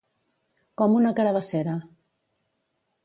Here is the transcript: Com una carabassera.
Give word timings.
Com 0.81 0.95
una 1.01 1.11
carabassera. 1.21 1.77